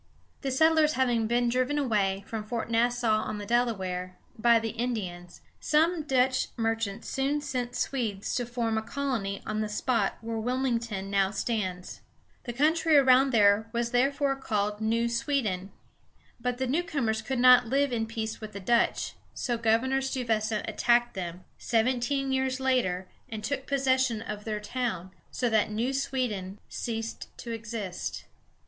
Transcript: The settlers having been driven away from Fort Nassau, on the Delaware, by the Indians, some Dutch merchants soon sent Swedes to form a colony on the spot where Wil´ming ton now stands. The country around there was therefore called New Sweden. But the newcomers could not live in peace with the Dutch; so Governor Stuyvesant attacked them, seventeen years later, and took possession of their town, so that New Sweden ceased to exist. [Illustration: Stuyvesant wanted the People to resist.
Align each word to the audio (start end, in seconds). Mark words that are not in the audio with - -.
The 0.41 0.49
settlers 0.49 0.93
having 0.93 1.27
been 1.27 1.47
driven 1.47 1.77
away 1.77 2.23
from 2.25 2.43
Fort 2.43 2.71
Nassau, 2.71 3.21
on 3.21 3.37
the 3.37 3.45
Delaware, 3.45 4.17
by 4.35 4.57
the 4.57 4.71
Indians, 4.71 5.41
some 5.59 6.01
Dutch 6.01 6.47
merchants 6.57 7.07
soon 7.07 7.39
sent 7.39 7.75
Swedes 7.75 8.33
to 8.33 8.47
form 8.47 8.79
a 8.79 8.81
colony 8.81 9.43
on 9.45 9.61
the 9.61 9.69
spot 9.69 10.17
where 10.21 10.37
Wil´ming 10.37 10.83
ton 10.83 11.11
now 11.11 11.29
stands. 11.29 12.01
The 12.45 12.51
country 12.53 12.97
around 12.97 13.29
there 13.29 13.69
was 13.73 13.91
therefore 13.91 14.35
called 14.35 14.81
New 14.81 15.07
Sweden. 15.07 15.71
But 16.39 16.57
the 16.57 16.65
newcomers 16.65 17.21
could 17.21 17.37
not 17.37 17.67
live 17.67 17.93
in 17.93 18.07
peace 18.07 18.41
with 18.41 18.53
the 18.53 18.59
Dutch; 18.59 19.13
so 19.35 19.55
Governor 19.55 20.01
Stuyvesant 20.01 20.65
attacked 20.67 21.13
them, 21.13 21.43
seventeen 21.59 22.31
years 22.31 22.59
later, 22.59 23.07
and 23.29 23.43
took 23.43 23.67
possession 23.67 24.19
of 24.23 24.45
their 24.45 24.59
town, 24.59 25.11
so 25.29 25.47
that 25.51 25.69
New 25.69 25.93
Sweden 25.93 26.57
ceased 26.69 27.27
to 27.37 27.51
exist. 27.51 27.51
[Illustration: 27.51 27.53
Stuyvesant 27.53 27.53
wanted 27.53 27.93
the 27.93 28.25
People 28.25 28.25
to 28.25 28.29
resist. 28.31 28.31